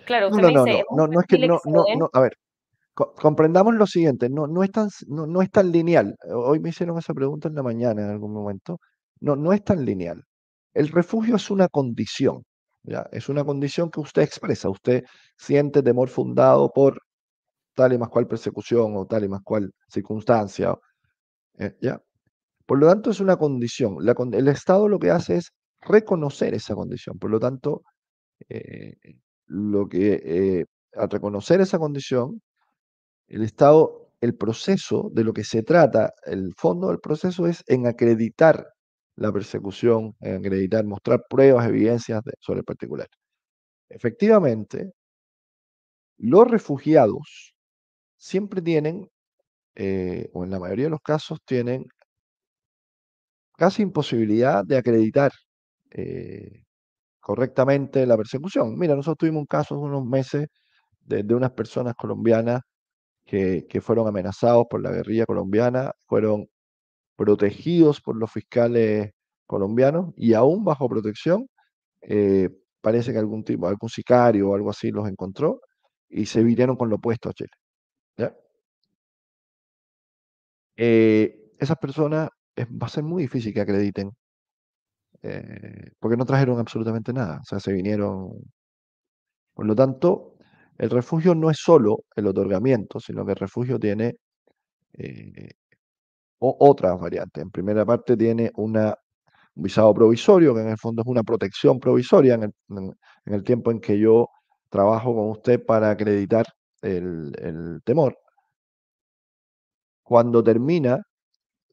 claro, 0.05 0.27
usted 0.27 0.41
no, 0.41 0.63
me 0.63 0.71
dice... 0.71 0.83
No, 0.91 1.07
no, 1.07 1.13
no, 1.13 1.19
es 1.21 1.27
que 1.27 1.47
no, 1.47 1.61
no, 1.65 2.09
a 2.11 2.19
ver, 2.19 2.37
comprendamos 2.93 3.75
lo 3.75 3.87
siguiente, 3.87 4.29
no, 4.29 4.47
no, 4.47 4.61
es 4.63 4.71
tan, 4.71 4.89
no, 5.07 5.41
es 5.41 5.49
tan 5.49 5.71
lineal. 5.71 6.15
Hoy 6.29 6.59
me 6.59 6.69
hicieron 6.69 6.97
esa 6.97 7.13
pregunta 7.13 7.47
en 7.47 7.55
la 7.55 7.63
mañana 7.63 8.03
en 8.03 8.09
algún 8.09 8.33
momento. 8.33 8.79
No, 9.21 9.37
no 9.37 9.53
es 9.53 9.63
tan 9.63 9.85
lineal. 9.85 10.23
El 10.73 10.89
refugio 10.89 11.37
es 11.37 11.49
una 11.49 11.69
condición. 11.69 12.43
¿Ya? 12.83 13.07
Es 13.11 13.29
una 13.29 13.43
condición 13.43 13.89
que 13.91 13.99
usted 14.01 14.21
expresa, 14.23 14.69
usted 14.69 15.03
siente 15.37 15.83
temor 15.83 16.09
fundado 16.09 16.71
por 16.71 16.99
tal 17.75 17.93
y 17.93 17.97
más 17.97 18.09
cual 18.09 18.27
persecución 18.27 18.95
o 18.97 19.05
tal 19.05 19.25
y 19.25 19.29
más 19.29 19.41
cual 19.43 19.71
circunstancia, 19.89 20.75
eh, 21.59 21.75
¿ya? 21.81 22.01
Por 22.65 22.79
lo 22.79 22.87
tanto, 22.87 23.11
es 23.11 23.19
una 23.19 23.37
condición. 23.37 23.97
el 24.33 24.47
Estado 24.47 24.87
lo 24.87 24.99
que 24.99 25.11
hace 25.11 25.37
es 25.37 25.51
reconocer 25.81 26.53
esa 26.53 26.75
condición. 26.75 27.19
Por 27.19 27.31
lo 27.31 27.39
tanto, 27.39 27.83
eh, 28.49 28.95
lo 29.47 29.87
que, 29.87 30.21
eh, 30.25 30.65
al 30.95 31.09
reconocer 31.09 31.61
esa 31.61 31.79
condición, 31.79 32.41
el 33.27 33.43
Estado, 33.43 34.11
el 34.21 34.35
proceso 34.35 35.09
de 35.13 35.23
lo 35.25 35.33
que 35.33 35.43
se 35.43 35.63
trata, 35.63 36.13
el 36.25 36.53
fondo 36.57 36.89
del 36.89 36.99
proceso 36.99 37.47
es 37.47 37.63
en 37.67 37.87
acreditar 37.87 38.67
la 39.15 39.31
persecución, 39.31 40.15
acreditar, 40.21 40.85
mostrar 40.85 41.23
pruebas, 41.29 41.67
evidencias 41.67 42.21
sobre 42.39 42.59
el 42.59 42.65
particular. 42.65 43.07
Efectivamente, 43.89 44.91
los 46.17 46.49
refugiados 46.49 47.53
siempre 48.17 48.61
tienen, 48.61 49.09
eh, 49.75 50.29
o 50.33 50.43
en 50.45 50.51
la 50.51 50.59
mayoría 50.59 50.85
de 50.85 50.91
los 50.91 51.01
casos, 51.01 51.39
tienen 51.45 51.85
casi 53.57 53.83
imposibilidad 53.83 54.63
de 54.65 54.77
acreditar 54.77 55.31
eh, 55.91 56.63
correctamente 57.19 58.05
la 58.05 58.17
persecución. 58.17 58.77
Mira, 58.77 58.95
nosotros 58.95 59.17
tuvimos 59.19 59.41
un 59.41 59.47
caso 59.47 59.75
hace 59.75 59.83
unos 59.85 60.05
meses 60.05 60.47
de, 61.01 61.23
unas 61.35 61.51
personas 61.51 61.95
colombianas 61.95 62.61
que, 63.25 63.65
fueron 63.81 64.07
amenazados 64.07 64.65
por 64.69 64.81
la 64.81 64.91
guerrilla 64.91 65.25
colombiana, 65.25 65.91
fueron 66.07 66.47
protegidos 67.15 68.01
por 68.01 68.17
los 68.17 68.31
fiscales 68.31 69.11
colombianos 69.47 70.13
y 70.17 70.33
aún 70.33 70.63
bajo 70.65 70.89
protección, 70.89 71.47
eh, 72.01 72.49
parece 72.81 73.13
que 73.13 73.19
algún 73.19 73.43
tipo, 73.43 73.67
algún 73.67 73.89
sicario 73.89 74.49
o 74.51 74.55
algo 74.55 74.69
así 74.71 74.91
los 74.91 75.07
encontró 75.09 75.61
y 76.09 76.25
se 76.27 76.43
vinieron 76.43 76.75
con 76.77 76.89
lo 76.89 76.97
opuesto 76.97 77.29
a 77.29 77.33
Chile. 77.33 77.51
Eh, 80.77 81.51
esas 81.59 81.77
personas 81.77 82.29
va 82.59 82.87
a 82.87 82.89
ser 82.89 83.03
muy 83.03 83.23
difícil 83.23 83.53
que 83.53 83.61
acrediten, 83.61 84.11
eh, 85.21 85.91
porque 85.99 86.17
no 86.17 86.25
trajeron 86.25 86.59
absolutamente 86.59 87.13
nada, 87.13 87.39
o 87.41 87.45
sea, 87.45 87.59
se 87.59 87.73
vinieron. 87.73 88.31
Por 89.53 89.65
lo 89.65 89.75
tanto, 89.75 90.35
el 90.77 90.89
refugio 90.89 91.35
no 91.35 91.49
es 91.49 91.57
solo 91.59 92.03
el 92.15 92.27
otorgamiento, 92.27 92.99
sino 92.99 93.25
que 93.25 93.31
el 93.33 93.37
refugio 93.37 93.79
tiene 93.79 94.15
eh, 94.93 95.51
otras 96.59 96.99
variantes. 96.99 97.43
En 97.43 97.51
primera 97.51 97.85
parte 97.85 98.17
tiene 98.17 98.51
un 98.55 98.93
visado 99.55 99.93
provisorio, 99.93 100.53
que 100.55 100.61
en 100.61 100.69
el 100.69 100.77
fondo 100.77 101.01
es 101.03 101.07
una 101.07 101.23
protección 101.23 101.79
provisoria 101.79 102.35
en 102.35 102.93
el, 103.25 103.43
tiempo 103.43 103.71
en 103.71 103.79
que 103.79 103.99
yo 103.99 104.27
trabajo 104.69 105.15
con 105.15 105.29
usted 105.29 105.63
para 105.65 105.91
acreditar 105.91 106.45
el 106.81 107.81
temor. 107.85 108.17
Cuando 110.03 110.43
termina, 110.43 111.01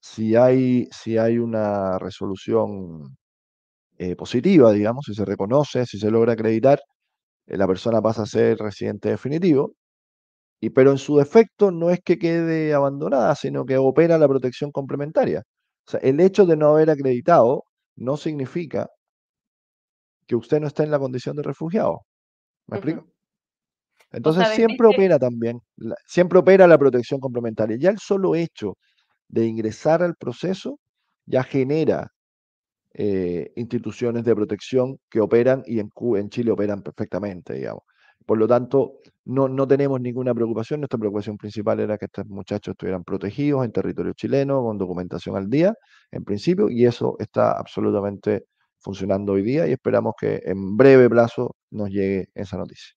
si 0.00 0.36
hay, 0.36 0.88
si 0.92 1.18
hay 1.18 1.38
una 1.38 1.98
resolución 1.98 3.16
eh, 3.98 4.16
positiva, 4.16 4.72
digamos, 4.72 5.04
si 5.06 5.14
se 5.14 5.24
reconoce, 5.24 5.86
si 5.86 5.98
se 5.98 6.10
logra 6.10 6.34
acreditar, 6.34 6.80
eh, 7.46 7.56
la 7.56 7.66
persona 7.66 8.02
pasa 8.02 8.22
a 8.22 8.26
ser 8.26 8.58
residente 8.58 9.10
definitivo, 9.10 9.74
y, 10.60 10.70
pero 10.70 10.90
en 10.90 10.98
su 10.98 11.16
defecto 11.16 11.70
no 11.70 11.90
es 11.90 12.00
que 12.04 12.18
quede 12.18 12.74
abandonada, 12.74 13.34
sino 13.34 13.64
que 13.64 13.78
opera 13.78 14.18
la 14.18 14.28
protección 14.28 14.70
complementaria. 14.72 15.42
O 15.86 15.90
sea, 15.90 16.00
el 16.00 16.20
hecho 16.20 16.46
de 16.46 16.56
no 16.56 16.70
haber 16.70 16.90
acreditado 16.90 17.64
no 17.96 18.16
significa 18.16 18.88
que 20.26 20.36
usted 20.36 20.60
no 20.60 20.66
esté 20.66 20.84
en 20.84 20.90
la 20.90 20.98
condición 20.98 21.36
de 21.36 21.42
refugiado. 21.42 22.02
¿Me 22.66 22.76
explico? 22.76 23.06
Entonces 24.12 24.48
siempre 24.48 24.86
opera 24.88 25.18
también, 25.18 25.60
siempre 26.06 26.38
opera 26.38 26.66
la 26.66 26.78
protección 26.78 27.20
complementaria. 27.20 27.76
Ya 27.78 27.90
el 27.90 27.98
solo 27.98 28.34
hecho 28.34 28.76
de 29.28 29.46
ingresar 29.46 30.02
al 30.02 30.16
proceso 30.16 30.78
ya 31.26 31.44
genera 31.44 32.08
eh, 32.94 33.52
instituciones 33.56 34.24
de 34.24 34.34
protección 34.34 34.98
que 35.08 35.20
operan 35.20 35.62
y 35.66 35.78
en, 35.78 35.90
en 36.16 36.30
Chile 36.30 36.50
operan 36.50 36.82
perfectamente, 36.82 37.54
digamos. 37.54 37.84
Por 38.26 38.38
lo 38.38 38.46
tanto, 38.46 39.00
no, 39.24 39.48
no 39.48 39.66
tenemos 39.66 40.00
ninguna 40.00 40.34
preocupación. 40.34 40.80
Nuestra 40.80 40.98
preocupación 40.98 41.36
principal 41.36 41.80
era 41.80 41.98
que 41.98 42.06
estos 42.06 42.26
muchachos 42.26 42.72
estuvieran 42.72 43.04
protegidos 43.04 43.64
en 43.64 43.72
territorio 43.72 44.12
chileno, 44.12 44.62
con 44.62 44.78
documentación 44.78 45.36
al 45.36 45.48
día, 45.48 45.74
en 46.10 46.24
principio, 46.24 46.68
y 46.70 46.86
eso 46.86 47.16
está 47.18 47.52
absolutamente 47.52 48.44
funcionando 48.80 49.32
hoy 49.32 49.42
día 49.42 49.66
y 49.66 49.72
esperamos 49.72 50.14
que 50.18 50.40
en 50.44 50.76
breve 50.76 51.08
plazo 51.08 51.56
nos 51.70 51.90
llegue 51.90 52.28
esa 52.34 52.56
noticia. 52.56 52.94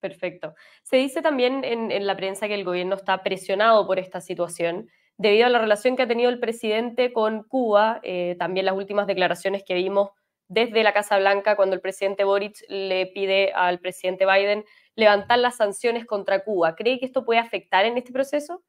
Perfecto. 0.00 0.54
Se 0.82 0.96
dice 0.96 1.22
también 1.22 1.64
en, 1.64 2.06
la 2.06 2.16
prensa 2.16 2.46
que 2.46 2.54
el 2.54 2.64
gobierno 2.64 2.94
está 2.94 3.22
presionado 3.22 3.86
por 3.86 3.98
esta 3.98 4.20
situación 4.20 4.88
debido 5.16 5.46
a 5.46 5.48
la 5.48 5.58
relación 5.58 5.96
que 5.96 6.02
ha 6.02 6.08
tenido 6.08 6.28
el 6.28 6.40
presidente 6.40 7.12
con 7.12 7.44
Cuba, 7.44 8.00
eh, 8.02 8.36
también 8.38 8.66
las 8.66 8.76
últimas 8.76 9.06
declaraciones 9.06 9.62
que 9.64 9.74
vimos 9.74 10.10
desde 10.54 10.84
la 10.84 10.92
Casa 10.92 11.18
Blanca 11.18 11.56
cuando 11.56 11.74
el 11.74 11.80
presidente 11.80 12.24
Boric 12.24 12.64
le 12.68 13.06
pide 13.06 13.52
al 13.52 13.80
presidente 13.80 14.24
Biden 14.24 14.64
levantar 14.94 15.38
las 15.40 15.56
sanciones 15.56 16.06
contra 16.06 16.44
Cuba. 16.44 16.76
¿Cree 16.76 16.98
que 17.00 17.06
esto 17.06 17.24
puede 17.24 17.40
afectar 17.40 17.84
en 17.84 17.98
este 17.98 18.12
proceso? 18.12 18.62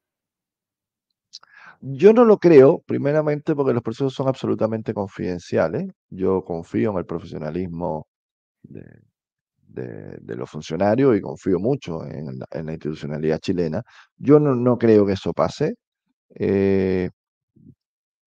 Yo 1.82 2.14
no 2.14 2.26
lo 2.26 2.40
creo, 2.40 2.82
primeramente 2.88 3.54
porque 3.54 3.74
los 3.74 3.84
procesos 3.84 4.14
son 4.16 4.28
absolutamente 4.28 4.94
confidenciales. 4.94 5.92
Yo 6.10 6.44
confío 6.44 6.92
en 6.92 6.98
el 6.98 7.06
profesionalismo 7.06 8.08
de, 8.64 8.86
los 10.36 10.50
funcionarios 10.50 11.16
y 11.16 11.22
confío 11.22 11.60
mucho 11.60 12.04
en 12.06 12.40
la, 12.40 12.72
institucionalidad 12.72 13.40
chilena. 13.40 13.84
Yo 14.18 14.40
no, 14.40 14.78
creo 14.80 15.06
que 15.06 15.14
eso 15.14 15.34
pase. 15.34 15.76
Eh, 16.34 17.10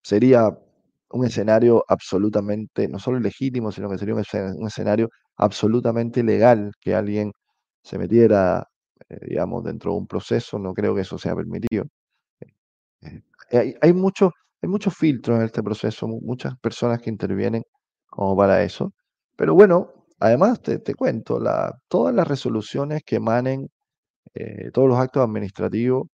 sería 0.03 0.57
un 1.11 1.27
escenario 1.27 1.85
absolutamente, 1.89 2.89
no 2.89 2.99
solo 2.99 3.19
ilegítimo, 3.19 3.73
sino 3.73 3.89
que 3.91 3.99
sería 3.99 4.15
un, 4.15 4.67
escenario 4.67 5.09
absolutamente 5.37 6.21
ilegal 6.21 6.73
que 6.81 6.95
alguien 6.95 7.33
se 7.83 7.99
metiera, 7.99 8.65
eh, 9.09 9.19
digamos, 9.29 9.65
dentro 9.65 9.93
de 9.93 9.99
un 9.99 10.07
proceso. 10.07 10.59
No 10.59 10.75
creo 10.75 10.95
que 10.95 11.03
eso 11.03 11.19
sea 11.19 11.35
permitido. 11.35 11.85
Eh, 13.01 13.23
hay, 13.53 13.75
hay 13.81 13.93
muchos 13.93 14.33
hay 14.61 14.69
muchos 14.69 14.95
filtros 14.97 15.39
en 15.39 15.45
este 15.47 15.63
proceso, 15.63 16.09
muchas 16.09 16.59
personas 16.59 17.01
que 17.01 17.11
intervienen 17.11 17.63
como 18.09 18.37
para 18.37 18.63
eso. 18.65 18.93
Pero 19.37 19.55
bueno, 19.55 19.93
además 20.21 20.61
te, 20.63 20.95
cuento, 20.95 21.39
la, 21.41 21.73
todas 21.89 22.15
las 22.15 22.27
resoluciones 22.27 23.03
que 23.05 23.17
emanen, 23.17 23.69
todos 24.73 24.89
los 24.89 24.99
actos 24.99 25.25
administrativos, 25.25 26.09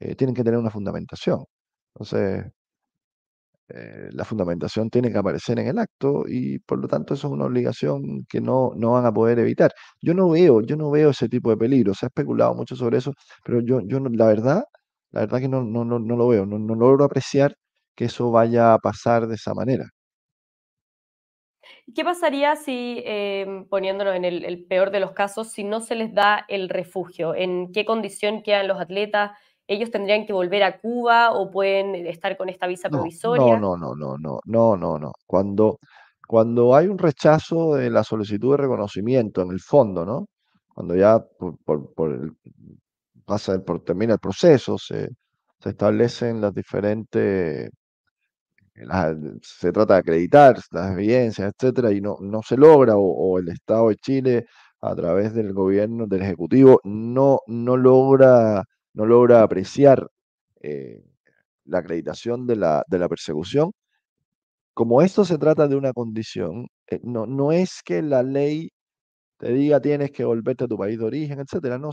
eh, 0.00 0.14
tienen 0.16 0.34
que 0.34 0.44
tener 0.44 0.58
una 0.60 0.70
fundamentación. 0.70 1.44
Entonces, 1.94 2.46
eh, 3.76 4.08
la 4.12 4.24
fundamentación 4.24 4.88
tiene 4.90 5.10
que 5.10 5.18
aparecer 5.18 5.58
en 5.58 5.66
el 5.68 5.78
acto 5.78 6.24
y 6.28 6.60
por 6.60 6.78
lo 6.78 6.86
tanto 6.88 7.14
eso 7.14 7.26
es 7.28 7.32
una 7.32 7.46
obligación 7.46 8.24
que 8.28 8.40
no, 8.40 8.72
no 8.76 8.92
van 8.92 9.06
a 9.06 9.12
poder 9.12 9.38
evitar. 9.40 9.72
Yo 10.00 10.14
no 10.14 10.28
veo, 10.30 10.60
yo 10.62 10.76
no 10.76 10.90
veo 10.90 11.10
ese 11.10 11.28
tipo 11.28 11.50
de 11.50 11.56
peligro. 11.56 11.94
Se 11.94 12.06
ha 12.06 12.08
especulado 12.08 12.54
mucho 12.54 12.76
sobre 12.76 12.98
eso, 12.98 13.12
pero 13.44 13.60
yo, 13.60 13.80
yo 13.86 13.98
la 14.00 14.26
verdad, 14.26 14.64
la 15.10 15.20
verdad 15.22 15.40
que 15.40 15.48
no, 15.48 15.62
no, 15.64 15.84
no, 15.84 15.98
no 15.98 16.16
lo 16.16 16.28
veo, 16.28 16.46
no, 16.46 16.58
no 16.58 16.74
logro 16.74 17.04
apreciar 17.04 17.56
que 17.96 18.06
eso 18.06 18.30
vaya 18.30 18.74
a 18.74 18.78
pasar 18.78 19.26
de 19.26 19.34
esa 19.36 19.54
manera. 19.54 19.86
¿Qué 21.94 22.04
pasaría 22.04 22.56
si, 22.56 23.02
em, 23.04 23.66
poniéndolo 23.68 24.12
en 24.14 24.24
el, 24.24 24.64
peor 24.66 24.90
de 24.90 25.00
los 25.00 25.12
casos, 25.12 25.48
si 25.48 25.64
no 25.64 25.80
se 25.80 25.94
les 25.94 26.14
da 26.14 26.44
el 26.48 26.68
refugio? 26.68 27.34
¿En 27.34 27.72
qué 27.72 27.84
condición 27.84 28.42
quedan 28.42 28.68
los 28.68 28.80
atletas? 28.80 29.32
Ellos 29.66 29.90
tendrían 29.90 30.26
que 30.26 30.32
volver 30.32 30.62
a 30.62 30.78
Cuba 30.78 31.32
o 31.32 31.50
pueden 31.50 31.94
estar 32.06 32.36
con 32.36 32.48
esta 32.48 32.66
visa 32.66 32.90
provisoria. 32.90 33.58
No, 33.58 33.76
no, 33.76 33.94
no, 33.94 34.16
no, 34.18 34.40
no, 34.44 34.76
no, 34.76 34.98
no, 34.98 35.12
Cuando, 35.26 35.78
cuando 36.26 36.74
hay 36.74 36.86
un 36.86 36.98
rechazo 36.98 37.74
de 37.76 37.90
la 37.90 38.04
solicitud 38.04 38.52
de 38.52 38.62
reconocimiento 38.62 39.42
en 39.42 39.50
el 39.50 39.60
fondo, 39.60 40.04
¿no? 40.04 40.26
Cuando 40.74 40.94
ya 40.96 41.18
por, 41.38 41.56
pasa, 43.24 43.58
por, 43.60 43.82
termina 43.84 44.14
el 44.14 44.18
proceso, 44.18 44.76
se, 44.76 45.08
establecen 45.64 46.42
las 46.42 46.52
diferentes, 46.52 47.70
se 49.40 49.72
trata 49.72 49.94
de 49.94 50.00
acreditar 50.00 50.58
las 50.72 50.92
evidencias, 50.92 51.52
etcétera, 51.54 51.90
y 51.92 52.00
no, 52.02 52.16
no 52.20 52.42
se 52.42 52.56
logra, 52.56 52.96
o, 52.96 53.38
el 53.38 53.48
Estado 53.48 53.88
de 53.88 53.96
Chile, 53.96 54.46
a 54.82 54.94
través 54.94 55.32
del 55.32 55.54
gobierno, 55.54 56.06
del 56.06 56.22
Ejecutivo, 56.22 56.80
no, 56.84 57.38
no 57.46 57.76
logra 57.78 58.62
no 58.94 59.06
logra 59.06 59.42
apreciar 59.42 60.08
eh, 60.62 61.04
la 61.64 61.78
acreditación 61.78 62.46
de 62.46 62.56
la, 62.56 62.84
de 62.88 62.98
la, 62.98 63.08
persecución. 63.08 63.72
Como 64.74 65.02
esto 65.02 65.24
se 65.24 65.38
trata 65.38 65.68
de 65.68 65.76
una 65.76 65.92
condición, 65.92 66.66
eh, 66.90 67.00
no, 67.02 67.26
no 67.26 67.52
es 67.52 67.82
que 67.84 68.02
la 68.02 68.22
ley 68.22 68.70
te 69.38 69.52
diga 69.52 69.80
tienes 69.80 70.12
que 70.12 70.24
volverte 70.24 70.64
a 70.64 70.68
tu 70.68 70.78
país 70.78 70.98
de 70.98 71.04
origen, 71.06 71.40
etcétera, 71.40 71.78
no, 71.78 71.90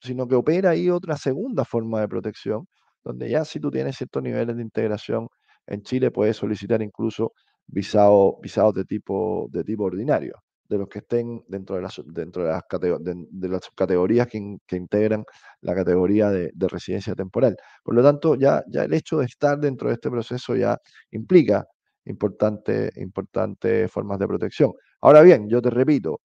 sino 0.00 0.28
que 0.28 0.34
opera 0.36 0.70
ahí 0.70 0.90
otra 0.90 1.16
segunda 1.16 1.64
forma 1.64 2.00
de 2.00 2.08
protección, 2.08 2.66
donde 3.04 3.30
ya 3.30 3.44
si 3.44 3.60
tú 3.60 3.70
tienes 3.70 3.96
ciertos 3.96 4.22
niveles 4.22 4.56
de 4.56 4.62
integración 4.62 5.28
en 5.66 5.82
Chile, 5.82 6.10
puedes 6.10 6.36
solicitar 6.36 6.82
incluso 6.82 7.32
visados 7.66 8.34
visado 8.42 8.72
de, 8.72 8.84
tipo, 8.84 9.48
de 9.50 9.64
tipo 9.64 9.84
ordinario. 9.84 10.34
De 10.72 10.78
los 10.78 10.88
que 10.88 11.00
estén 11.00 11.44
dentro 11.48 11.76
de 11.76 11.82
las, 11.82 12.00
dentro 12.06 12.44
de 12.44 12.50
las, 12.50 12.62
de, 12.70 13.48
las 13.48 13.60
categorías 13.76 14.26
que, 14.26 14.56
que, 14.66 14.76
integran 14.76 15.24
la 15.60 15.74
categoría 15.74 16.30
de, 16.30 16.50
residencia 16.68 17.14
temporal. 17.14 17.56
Por 17.84 17.94
lo 17.94 18.02
tanto, 18.02 18.36
ya, 18.36 18.62
ya 18.68 18.84
el 18.84 18.94
hecho 18.94 19.18
de 19.18 19.26
estar 19.26 19.58
dentro 19.58 19.88
de 19.88 19.94
este 19.94 20.10
proceso 20.10 20.56
ya 20.56 20.78
implica 21.10 21.66
importantes 22.06 22.96
importante 22.96 23.86
formas 23.88 24.18
de 24.18 24.26
protección. 24.26 24.72
Ahora 25.02 25.22
bien, 25.22 25.48
yo 25.48 25.60
te 25.60 25.70
repito, 25.70 26.20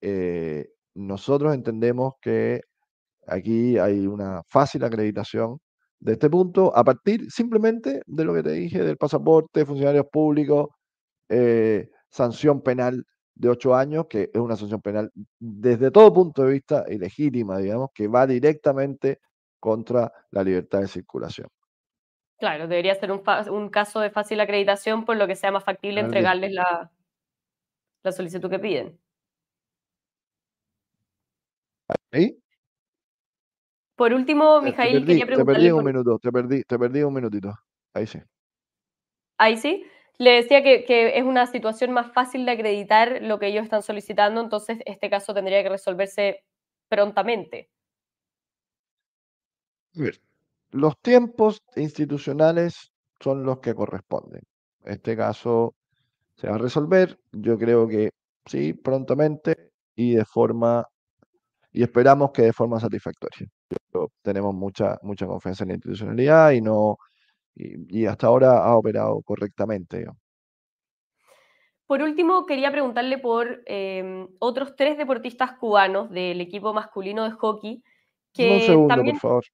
eh, 0.00 0.66
nosotros 0.94 1.54
entendemos 1.54 2.14
que 2.20 2.62
aquí 3.26 3.78
hay 3.78 4.06
una 4.06 4.42
fácil 4.48 4.84
acreditación 4.84 5.58
de 6.00 6.12
este 6.12 6.30
punto 6.30 6.74
a 6.76 6.84
partir 6.84 7.30
simplemente 7.30 8.02
de 8.06 8.24
lo 8.24 8.34
que 8.34 8.42
te 8.42 8.52
dije 8.52 8.82
del 8.84 8.96
pasaporte, 8.96 9.66
funcionarios 9.66 10.06
públicos, 10.10 10.68
eh, 11.28 11.88
sanción 12.10 12.62
penal 12.62 13.04
de 13.38 13.48
ocho 13.48 13.74
años, 13.74 14.06
que 14.06 14.30
es 14.34 14.40
una 14.40 14.56
sanción 14.56 14.82
penal 14.82 15.12
desde 15.38 15.90
todo 15.90 16.12
punto 16.12 16.42
de 16.42 16.52
vista 16.52 16.84
ilegítima, 16.88 17.58
digamos, 17.58 17.90
que 17.94 18.08
va 18.08 18.26
directamente 18.26 19.20
contra 19.60 20.12
la 20.32 20.42
libertad 20.42 20.80
de 20.80 20.88
circulación. 20.88 21.48
Claro, 22.38 22.68
debería 22.68 22.94
ser 22.94 23.10
un, 23.12 23.68
caso 23.70 24.00
de 24.00 24.10
fácil 24.10 24.40
acreditación, 24.40 25.04
por 25.04 25.16
lo 25.16 25.26
que 25.26 25.36
sea 25.36 25.50
más 25.50 25.64
factible 25.64 26.00
entregarles 26.00 26.52
la, 26.52 26.90
la 28.02 28.12
solicitud 28.12 28.50
que 28.50 28.58
piden. 28.58 28.98
¿Ahí? 32.12 32.38
Por 33.96 34.12
último, 34.12 34.60
Mijail, 34.62 35.04
quería 35.04 35.26
preguntarle... 35.26 35.54
Te 35.54 35.66
perdí 35.66 35.70
un 35.72 35.84
minuto, 35.84 36.18
te 36.18 36.30
perdí, 36.30 36.62
te 36.62 36.78
perdí 36.78 37.02
un 37.02 37.14
minutito. 37.14 37.52
Ahí 37.94 38.06
sí. 38.06 38.20
Ahí 39.38 39.56
sí. 39.56 39.84
Le 40.18 40.32
decía 40.32 40.64
que, 40.64 41.16
es 41.16 41.24
una 41.24 41.46
situación 41.46 41.92
más 41.92 42.12
fácil 42.12 42.44
de 42.44 42.52
acreditar 42.52 43.22
lo 43.22 43.38
que 43.38 43.46
ellos 43.46 43.62
están 43.62 43.82
solicitando, 43.82 44.40
entonces 44.40 44.78
este 44.84 45.08
caso 45.08 45.32
tendría 45.32 45.62
que 45.62 45.68
resolverse 45.68 46.44
prontamente. 46.88 47.70
los 50.70 50.98
tiempos 51.00 51.62
institucionales 51.76 52.92
son 53.20 53.44
los 53.44 53.60
que 53.60 53.74
corresponden. 53.74 54.42
Este 54.84 55.16
caso 55.16 55.74
se 56.36 56.48
va 56.48 56.56
a 56.56 56.58
resolver, 56.58 57.18
yo 57.32 57.56
creo 57.56 57.88
que 57.88 58.10
sí, 58.46 58.74
prontamente 58.74 59.70
y 59.94 60.14
de 60.14 60.24
forma, 60.24 60.84
y 61.72 61.82
esperamos 61.82 62.32
que 62.32 62.42
de 62.42 62.52
forma 62.52 62.80
satisfactoria. 62.80 63.46
tenemos 64.22 64.54
mucha, 64.54 64.98
mucha 65.02 65.26
confianza 65.26 65.64
en 65.64 65.68
la 65.68 65.74
institucionalidad 65.74 66.50
y 66.52 66.60
no, 66.60 66.96
y, 67.58 68.06
hasta 68.06 68.28
ahora 68.28 68.64
ha 68.64 68.76
operado 68.76 69.20
correctamente. 69.22 70.06
Por 71.86 72.02
último, 72.02 72.46
quería 72.46 72.70
preguntarle 72.70 73.18
por 73.18 73.62
em, 73.66 74.28
otros 74.38 74.76
tres 74.76 74.98
deportistas 74.98 75.52
cubanos 75.58 76.10
del 76.10 76.40
equipo 76.40 76.72
masculino 76.72 77.24
de 77.24 77.30
hockey 77.32 77.82
que 78.32 78.60
segundo, 78.60 78.94
también, 78.94 79.16
por 79.16 79.20
favor. 79.20 79.44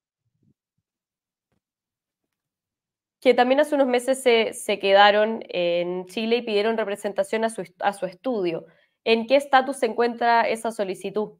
que 3.20 3.32
también 3.32 3.60
hace 3.60 3.74
unos 3.74 3.86
meses 3.86 4.22
se, 4.22 4.78
quedaron 4.78 5.42
en 5.48 6.04
Chile 6.06 6.36
y 6.36 6.42
pidieron 6.42 6.76
representación 6.76 7.44
a 7.44 7.48
su, 7.48 7.64
a 7.80 7.94
su 7.94 8.04
estudio. 8.04 8.66
¿En 9.02 9.26
qué 9.26 9.36
estatus 9.36 9.78
se 9.78 9.86
encuentra 9.86 10.42
esa 10.42 10.70
solicitud? 10.70 11.38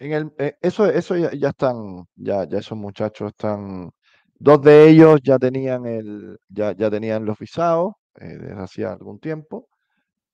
En 0.00 0.12
el, 0.12 0.32
eh, 0.38 0.56
eso 0.60 0.86
eso 0.86 1.16
ya, 1.16 1.30
ya, 1.32 1.50
están, 1.50 2.08
ya, 2.16 2.48
ya 2.48 2.58
esos 2.58 2.76
muchachos 2.76 3.28
están 3.28 3.92
Dos 4.44 4.60
de 4.60 4.90
ellos 4.90 5.20
ya 5.22 5.38
tenían, 5.38 5.86
el, 5.86 6.38
ya, 6.50 6.76
ya 6.76 6.90
tenían 6.90 7.24
los 7.24 7.38
visados 7.38 7.94
eh, 8.20 8.26
desde 8.26 8.62
hacía 8.62 8.92
algún 8.92 9.18
tiempo. 9.18 9.70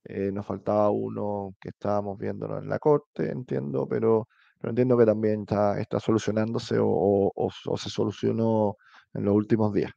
Eh, 0.03 0.33
nos 0.33 0.45
faltaba 0.45 0.91
uno 0.91 1.55
que 1.61 1.69
estábamos 1.69 2.19
viéndolo 2.19 2.59
en 2.59 2.69
la 2.69 2.81
corte, 2.81 3.31
entiendo, 3.31 3.87
pero, 3.87 4.27
pero 4.59 4.71
entiendo 4.71 4.99
que 4.99 5.07
también 5.07 5.43
está, 5.43 5.79
está 5.81 6.01
solucionándose 6.01 6.75
o, 6.81 7.51
se 7.77 7.89
solucionó 7.89 8.75
en 9.15 9.27
los 9.27 9.35
últimos 9.37 9.73
días. 9.73 9.93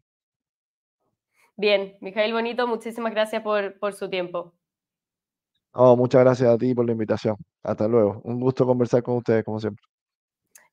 Bien, 1.57 1.97
Mijael 1.99 2.33
Bonito, 2.33 2.67
muchísimas 2.67 3.13
gracias 3.13 3.41
por, 3.41 3.79
por 3.79 3.93
su 3.93 4.11
tiempo. 4.11 4.53
Oh, 5.71 5.97
muchas 5.97 6.21
gracias 6.21 6.49
a 6.51 6.57
ti 6.59 6.75
por 6.75 6.85
la 6.85 6.91
invitación. 6.91 7.35
Hasta 7.63 7.87
luego. 7.87 8.21
Un 8.25 8.39
gusto 8.39 8.63
conversar 8.63 9.01
con 9.01 9.17
ustedes, 9.17 9.43
como 9.43 9.59
siempre. 9.59 9.83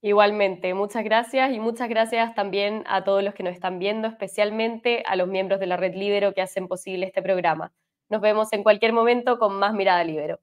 Igualmente, 0.02 0.72
muchas 0.72 1.04
gracias 1.04 1.52
y 1.52 1.60
muchas 1.60 1.90
gracias 1.90 2.34
también 2.34 2.84
a 2.86 3.04
todos 3.04 3.22
los 3.22 3.34
que 3.34 3.42
nos 3.42 3.52
están 3.52 3.78
viendo, 3.78 4.08
especialmente 4.08 5.02
a 5.06 5.14
los 5.14 5.28
miembros 5.28 5.60
de 5.60 5.66
la 5.66 5.76
Red 5.76 5.94
Libero 5.94 6.32
que 6.32 6.40
hacen 6.40 6.68
posible 6.68 7.04
este 7.04 7.20
programa. 7.20 7.72
Nos 8.08 8.22
vemos 8.22 8.50
en 8.54 8.62
cualquier 8.62 8.94
momento 8.94 9.38
con 9.38 9.58
más 9.58 9.74
Mirada 9.74 10.02
Libero. 10.02 10.40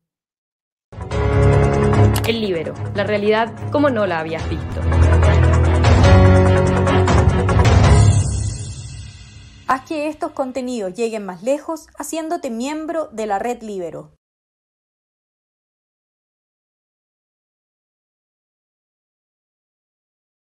El 2.27 2.39
Libero, 2.39 2.75
la 2.93 3.03
realidad 3.03 3.51
como 3.71 3.89
no 3.89 4.05
la 4.05 4.19
habías 4.19 4.47
visto. 4.47 4.81
Haz 9.67 9.81
que 9.87 10.07
estos 10.07 10.33
contenidos 10.33 10.93
lleguen 10.93 11.25
más 11.25 11.41
lejos 11.41 11.87
haciéndote 11.97 12.51
miembro 12.51 13.07
de 13.07 13.25
la 13.25 13.39
Red 13.39 13.63
Libero. 13.63 14.11